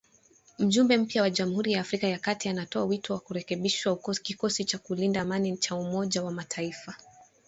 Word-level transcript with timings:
Mjumbe 0.59 0.97
mpya 0.97 1.21
wa 1.21 1.29
Jamhuri 1.29 1.71
ya 1.71 1.81
Afrika 1.81 2.07
ya 2.07 2.19
kati 2.19 2.49
anatoa 2.49 2.83
wito 2.85 3.13
wa 3.13 3.19
kurekebishwa 3.19 3.97
kikosi 4.23 4.65
cha 4.65 4.77
kulinda 4.77 5.21
amani 5.21 5.57
cha 5.57 5.75
Umoja 5.75 6.23
wa 6.23 6.31
Mataifa 6.31 6.95